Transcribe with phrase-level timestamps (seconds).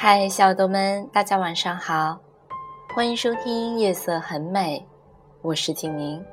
[0.00, 2.16] 嗨，小耳朵们，大家晚上好，
[2.94, 4.78] 欢迎收听《夜色很美》，
[5.42, 6.24] 我是景宁。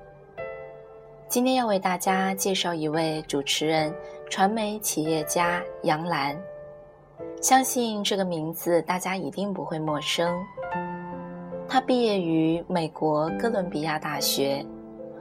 [1.28, 3.91] 今天要为大家介绍一位主持人、
[4.30, 6.40] 传媒企业家杨澜。
[7.41, 10.32] 相信这个名字大家一定不会陌生。
[11.68, 14.63] 他毕业于美国哥伦比亚大学，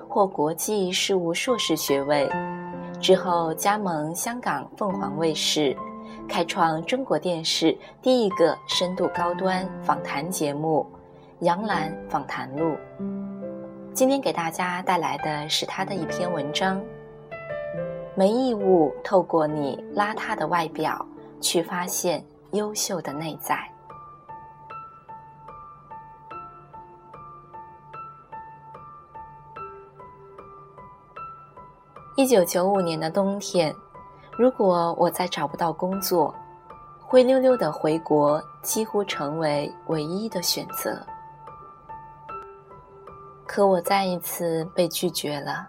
[0.06, 2.29] 获国际事务硕士学位，
[3.01, 5.74] 之后加盟香港凤凰卫视。
[6.28, 10.87] 开创中国电视第一个深度高端访谈节目
[11.45, 12.73] 《杨澜访谈录》。
[13.92, 16.82] 今天给大家带来的是他的一篇文章：
[18.16, 21.06] 没义务透过你邋遢的外表
[21.41, 23.59] 去发现优秀的内在。
[32.16, 33.74] 一九九五年的冬天。
[34.37, 36.35] 如果我再找不到工作，
[37.01, 41.01] 灰溜溜的回国几乎成为唯一的选择。
[43.46, 45.68] 可我再一次被拒绝了。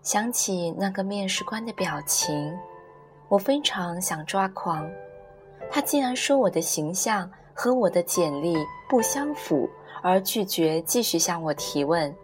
[0.00, 2.56] 想起那个面试官的表情，
[3.28, 4.88] 我非常想抓狂。
[5.70, 8.56] 他竟然说我的形象和我的简历
[8.88, 9.68] 不相符，
[10.02, 12.14] 而拒绝继续向我提问。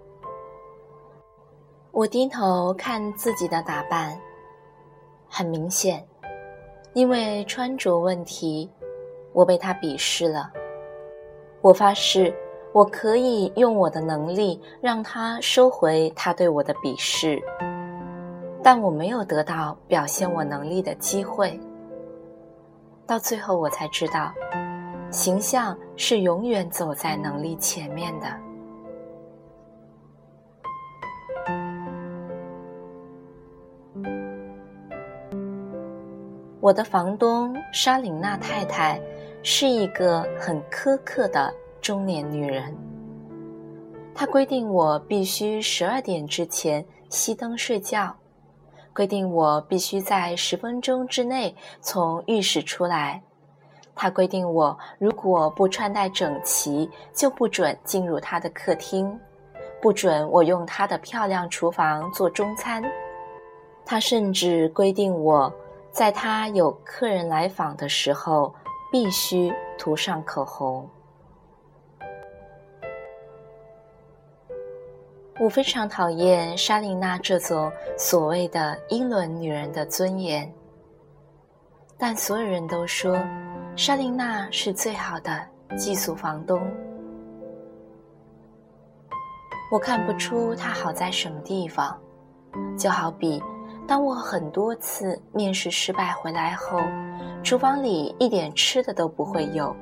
[1.90, 4.18] 我低头看自己的打扮。
[5.34, 6.06] 很明显，
[6.92, 8.70] 因为穿着问题，
[9.32, 10.52] 我被他鄙视了。
[11.62, 12.34] 我发誓，
[12.74, 17.42] 我可以用我的能力让他收回他对我的鄙视，
[18.62, 21.58] 但我没有得到表现我能力的机会。
[23.06, 24.30] 到最后，我才知道，
[25.10, 28.26] 形象是永远走在能力前面的。
[36.62, 39.00] 我的房东莎琳娜太太
[39.42, 42.72] 是一个很苛刻的中年女人。
[44.14, 48.14] 她规定我必须十二点之前熄灯睡觉，
[48.94, 53.20] 规定我必须在十分钟之内从浴室出来。
[53.96, 59.18] 她规定我如果不穿戴整齐，就不准进入她的客厅，
[59.80, 62.80] 不准我用她的漂亮厨房做中餐。
[63.84, 65.52] 她甚至规定我。
[65.92, 68.54] 在他有客人来访的时候，
[68.90, 70.88] 必须涂上口红。
[75.38, 80.50] 我非常讨厌莎琳娜这种所谓的英伦女人的尊严，
[81.98, 83.18] 但所有人都说
[83.76, 86.60] 莎琳娜是最好的寄宿房东。
[89.70, 91.98] 我看不出她好在什么地方，
[92.78, 93.42] 就好比。
[93.86, 96.80] 当我很多次面试失败回来后，
[97.42, 99.74] 厨房里一点吃的都不会有，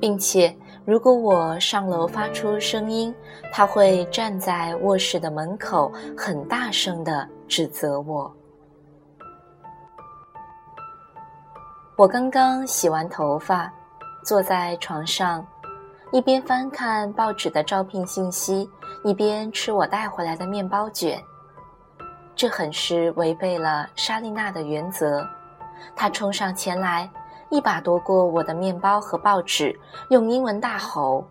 [0.00, 3.14] 并且如果我上楼发出声音，
[3.52, 8.30] 他会站在卧室的门口，很大声的指责我。
[11.96, 13.72] 我刚刚洗完头发，
[14.24, 15.46] 坐在床上，
[16.12, 18.68] 一边翻看报纸的招聘信息，
[19.04, 21.22] 一边吃我带回来的面包卷。
[22.36, 25.24] 这很是违背了莎莉娜的原则。
[25.94, 27.08] 她冲上前来，
[27.48, 29.78] 一把夺过我的面包和报纸，
[30.10, 31.24] 用英文大吼：“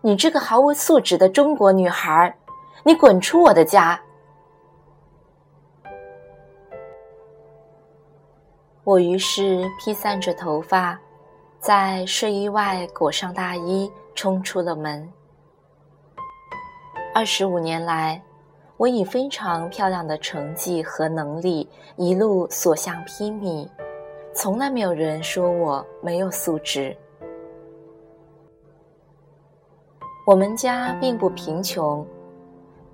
[0.00, 2.36] 你这个毫无素质的中国女孩，
[2.84, 4.00] 你滚出我的家！”
[8.84, 10.98] 我于是披散着头发，
[11.58, 15.12] 在睡衣外裹上大衣，冲出了门。
[17.12, 18.22] 二十五年来。
[18.78, 23.68] 我以非常漂亮的成绩和能力一路所向披靡，
[24.32, 26.96] 从来没有人说我没有素质。
[30.24, 32.06] 我们家并不贫穷，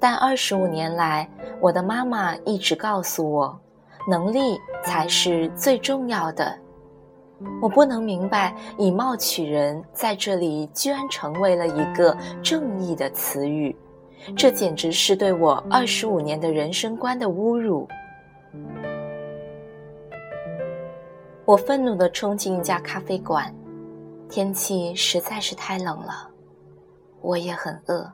[0.00, 1.28] 但二十五年来，
[1.60, 3.60] 我的妈妈一直告诉我，
[4.08, 6.58] 能力才是最重要的。
[7.60, 13.76] 我不能明白“以貌取人”在这里居然成为了一个正义的词语。
[14.36, 17.86] 这简直是对我二十五年的人生观的侮辱！
[21.44, 23.54] 我愤怒地冲进一家咖啡馆，
[24.30, 26.30] 天气实在是太冷了，
[27.20, 28.10] 我也很饿。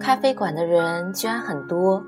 [0.00, 2.02] 咖啡馆的人居然很多，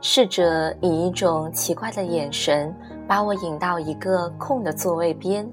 [0.00, 2.74] 试着以一种奇怪的眼神
[3.06, 5.48] 把我引到一个空的座位边。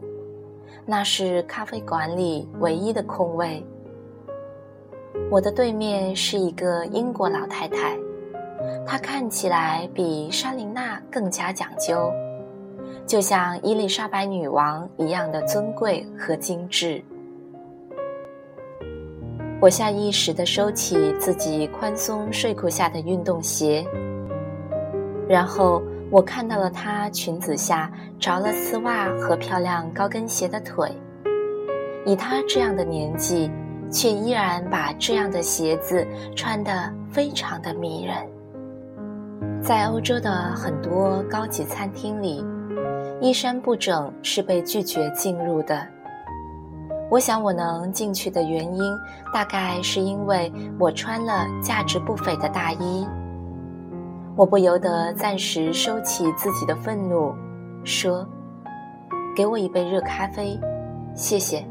[0.86, 3.66] 那是咖啡馆里唯一的空位。
[5.30, 7.98] 我的对面是一个英国老太太，
[8.86, 12.12] 她看起来比莎琳娜更加讲究，
[13.06, 17.02] 就像伊丽莎白女王一样的尊贵和精致。
[19.62, 23.86] 我下意识地收起自己宽松睡裤下的运动鞋，
[25.30, 25.82] 然后
[26.14, 30.96] 我看到了她裙子下着了丝袜和漂亮高跟鞋的腿。
[32.06, 33.50] 以她这样的年纪，
[33.90, 36.06] 却依然把这样的鞋子
[36.36, 36.72] 穿得
[37.10, 38.16] 非常的迷人。
[39.60, 42.46] 在欧洲的很多高级餐厅里，
[43.20, 45.84] 衣衫不整是被拒绝进入的。
[47.10, 48.84] 我想，我能进去的原因，
[49.34, 53.08] 大概是因为我穿了价值不菲的大衣。
[54.36, 57.36] 我不由得暂时收起自己的愤怒，
[57.84, 58.28] 说
[59.36, 60.60] ：“给我一杯热咖啡，
[61.14, 61.64] 谢谢。”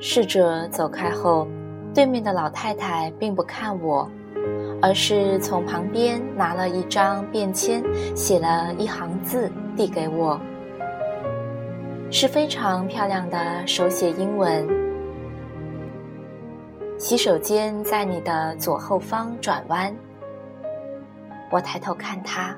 [0.00, 1.46] 侍者走开后，
[1.94, 4.10] 对面的老太太并不看我，
[4.80, 10.40] 而是从旁边拿了一张便签，写了一行字递给我。
[12.10, 14.66] 是非常漂亮的手写英文。
[16.98, 19.94] 洗手间在你的左后方转弯。
[21.50, 22.56] 我抬头看他，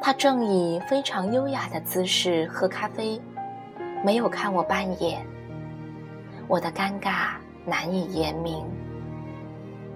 [0.00, 3.20] 他正以非常优雅的姿势喝咖啡，
[4.04, 5.26] 没有看我半眼。
[6.46, 7.30] 我的尴尬
[7.64, 8.64] 难以言明。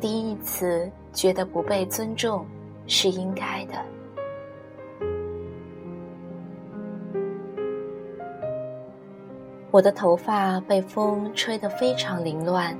[0.01, 2.45] 第一次觉得不被尊重
[2.89, 3.75] 是应该的。
[9.71, 12.77] 我的头发被风吹得非常凌乱，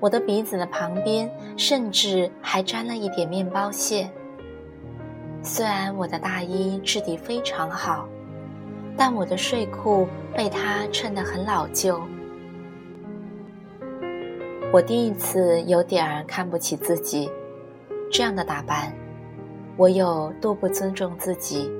[0.00, 4.10] 我的鼻子的旁边甚至还沾了一点面包屑。
[5.42, 8.08] 虽然我的大衣质地非常好，
[8.96, 12.00] 但我的睡裤被它衬得很老旧。
[14.72, 17.30] 我第一次有点儿看不起自己，
[18.10, 18.92] 这样的打扮，
[19.76, 21.70] 我有多不尊重自己，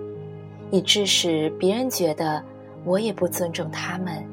[0.70, 2.42] 以致使别人觉得。
[2.84, 4.24] 我也不尊重他们。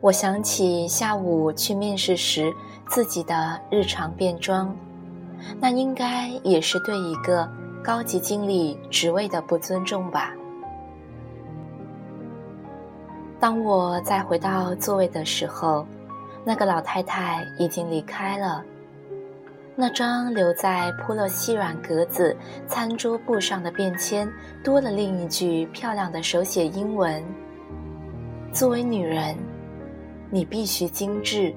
[0.00, 2.50] 我想起下午去面试时
[2.88, 4.74] 自己的日常便装，
[5.60, 7.46] 那应该也是对一个
[7.84, 10.32] 高级经理职位的不尊重吧。
[13.38, 15.86] 当我再回到座位的时候，
[16.44, 18.64] 那个老太太已经离开了。
[19.76, 22.34] 那张留在铺了细软格子
[22.66, 24.30] 餐桌布上的便签，
[24.64, 27.22] 多了另一句漂亮的手写英文
[28.52, 29.34] ：“作为女人，
[30.30, 31.54] 你必须精致，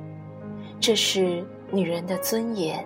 [0.79, 2.83] 这是女人的尊严。”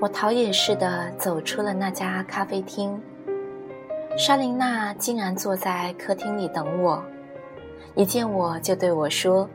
[0.00, 2.98] 我逃也似的走出了那家咖啡厅，
[4.16, 7.04] 莎琳娜竟然坐在客厅里等我。
[7.94, 9.46] 一见我就对我说：“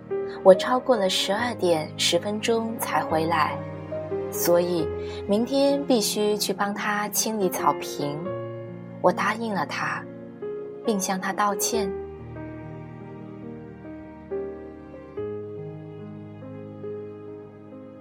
[0.43, 3.57] 我超过了十二点十分钟才回来，
[4.29, 4.87] 所以
[5.27, 8.15] 明天必须去帮她清理草坪。”
[9.05, 10.03] 我答应了他，
[10.83, 11.87] 并向他道歉。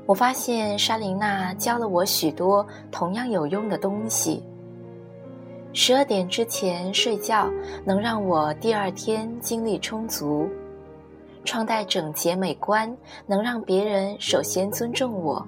[0.07, 4.43] 我发现莎琳娜教了我许多同样有用的东西。
[5.75, 7.51] 十二点之前睡觉
[7.85, 10.49] 能让我第二天精力充足，
[11.45, 12.91] 穿戴整洁美观
[13.27, 15.47] 能让别人首先尊重我，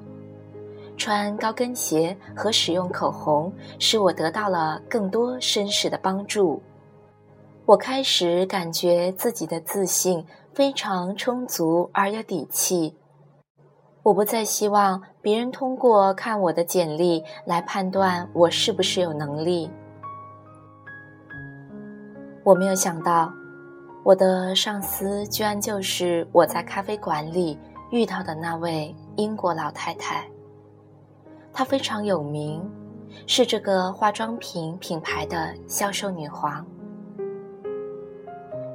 [0.96, 6.62] 穿高跟鞋和使用口红使我得到了更多绅士的帮助。
[7.64, 10.24] 我开始感觉自己的自信
[10.54, 12.94] 非常充足而有底气，
[14.02, 19.68] 我不再希望别人通过看我的简历来判断我是不是有能力。
[22.44, 23.32] 我没有想到，
[24.04, 27.58] 我的上司居然就是我在咖啡馆里
[27.90, 30.24] 遇到的那位英国老太太。
[31.58, 32.62] 她非常有名，
[33.26, 36.62] 是这个化妆品品牌的销售女皇。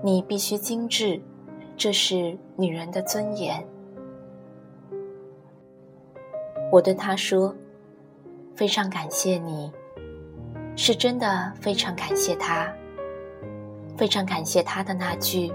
[0.04, 1.22] 你必须精致，
[1.78, 3.64] 这是女人的尊严。
[6.72, 7.56] 我对她说
[8.58, 9.72] ：“非常感谢你，
[10.76, 12.68] 是真的非常感谢她。”
[13.96, 15.54] 非常感谢他的那句：“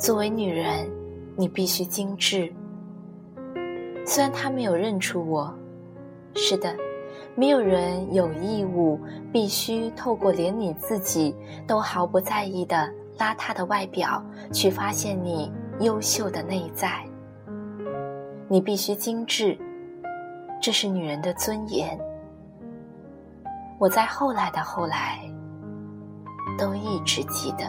[0.00, 0.90] 作为女人，
[1.36, 2.50] 你必须精致。”
[4.06, 5.54] 虽然他没有认出我，
[6.34, 6.74] 是的，
[7.34, 9.00] 没有人有义务
[9.32, 11.34] 必须透过连你自己
[11.66, 17.04] 都毫不在意的邋遢的外表去发现你优秀的内在。
[18.48, 19.58] 你必须精致，
[20.60, 21.98] 这是女人的尊严。
[23.78, 25.18] 我在后来的后来。
[26.58, 27.64] 都一直记得。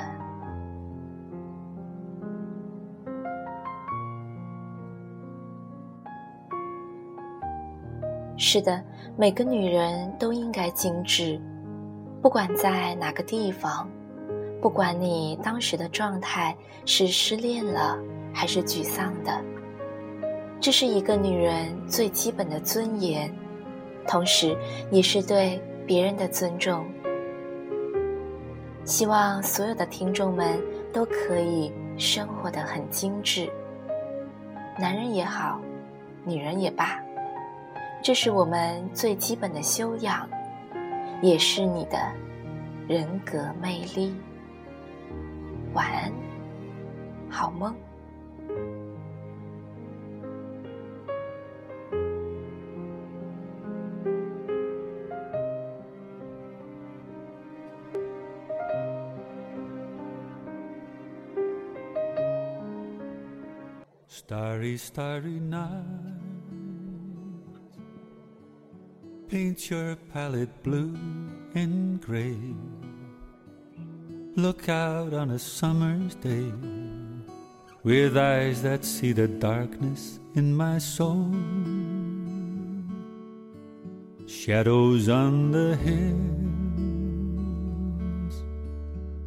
[8.45, 8.83] 是的，
[9.15, 11.39] 每个女人都应该精致，
[12.21, 13.89] 不管在哪个地方，
[14.61, 16.53] 不管你当时的状态
[16.85, 17.97] 是失恋了
[18.33, 19.41] 还是沮丧的，
[20.59, 23.33] 这是一个女人最基本的尊严，
[24.05, 24.57] 同时
[24.91, 25.57] 也是对
[25.87, 26.85] 别人的尊重。
[28.83, 33.49] 希望所有的听众们都可以生活的很精致，
[34.77, 35.61] 男人也好，
[36.25, 36.99] 女人也罢。
[38.03, 40.29] 这是我们最基本的修养，
[41.21, 41.97] 也是你的
[42.85, 44.13] 人格魅力。
[45.73, 46.11] 晚安，
[47.29, 47.73] 好梦。
[64.09, 66.22] Starry, starry night.
[69.33, 70.95] Paint your palette blue
[71.55, 72.37] and gray.
[74.35, 76.51] Look out on a summer's day
[77.81, 81.33] with eyes that see the darkness in my soul.
[84.27, 86.13] Shadows on the hills,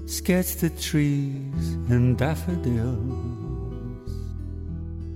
[0.08, 4.12] sketch the trees and daffodils,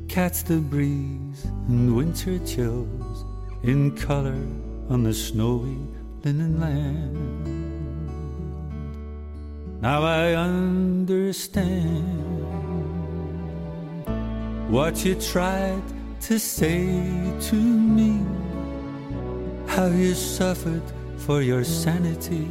[0.08, 3.24] catch the breeze and winter chills
[3.62, 4.42] in color
[4.90, 5.78] on the snowy
[6.24, 7.16] linen land.
[9.80, 11.70] Now I understand
[14.68, 15.82] what you tried
[16.22, 16.84] to say
[17.40, 18.20] to me,
[19.68, 20.82] how you suffered
[21.18, 22.48] for your sanity,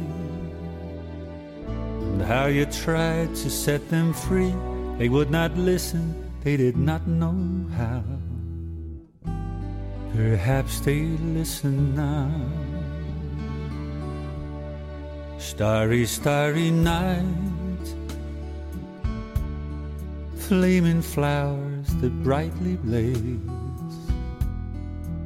[1.66, 4.54] and how you tried to set them free.
[4.98, 7.36] They would not listen, they did not know
[7.76, 8.02] how.
[10.14, 12.30] Perhaps they listen now.
[15.38, 17.24] Starry, starry night,
[20.34, 23.38] flaming flowers that brightly blaze,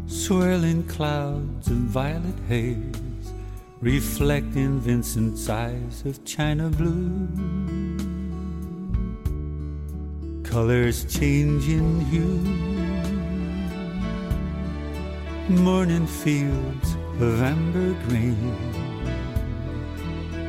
[0.06, 3.32] swirling clouds of violet haze,
[3.80, 7.28] reflecting Vincent's eyes of china blue.
[10.42, 12.83] Colors changing hue
[15.48, 18.56] morning fields of amber green,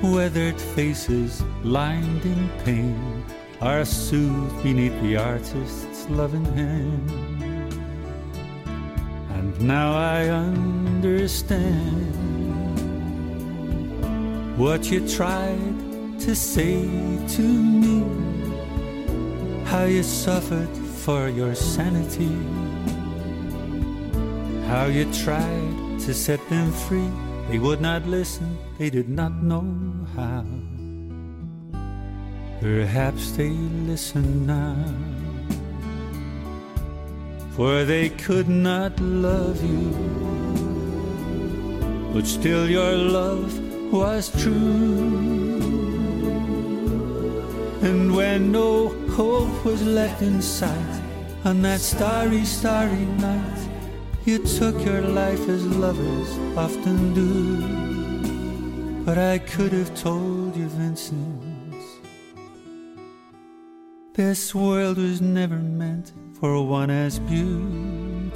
[0.01, 3.25] weathered faces lined in pain
[3.59, 7.11] are soothed beneath the artist's loving hand.
[9.31, 11.65] And now I understand
[14.57, 16.85] what you tried to say
[17.35, 18.01] to me,
[19.65, 20.69] how you suffered
[21.03, 22.31] for your sanity
[24.67, 27.09] how you tried to set them free.
[27.49, 29.65] They would not listen, they did not know
[30.15, 30.45] how.
[32.59, 34.75] Perhaps they listen now.
[37.55, 39.91] For they could not love you,
[42.11, 43.53] but still your love
[43.93, 45.45] was true.
[47.81, 51.01] And when no hope was left in sight
[51.45, 53.74] on that starry, starry night,
[54.25, 57.61] you took your life as lovers often do.
[59.05, 61.75] But I could have told you, Vincent,
[64.13, 68.35] this world was never meant for one as beautiful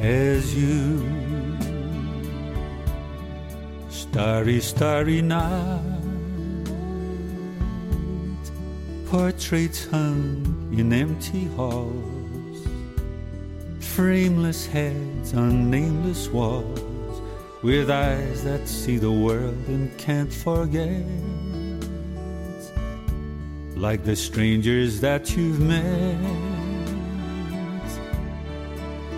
[0.00, 1.04] as you.
[3.88, 5.80] Starry, starry night,
[9.06, 12.15] portraits hung in empty halls
[13.96, 17.22] frameless heads on nameless walls,
[17.62, 21.02] with eyes that see the world and can't forget.
[23.74, 26.20] Like the strangers that you've met,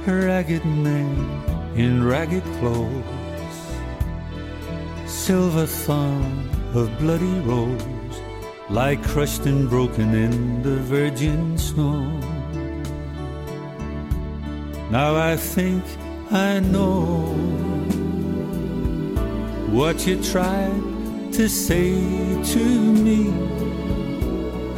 [0.07, 1.13] ragged men
[1.75, 3.59] in ragged clothes,
[5.07, 8.21] silver thorn of bloody rose,
[8.71, 12.38] lie crushed and broken in the virgin snow.
[14.91, 15.85] Now I think
[16.31, 17.35] I know
[19.71, 21.93] what you tried to say
[22.55, 22.65] to
[23.05, 23.31] me,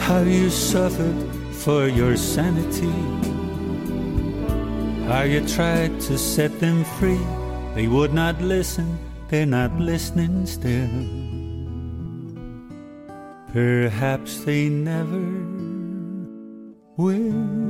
[0.01, 1.15] how you suffered
[1.55, 2.91] for your sanity,
[5.07, 7.25] how you tried to set them free.
[7.77, 8.99] They would not listen,
[9.29, 10.91] they're not listening still.
[13.53, 15.23] Perhaps they never
[16.97, 17.70] will.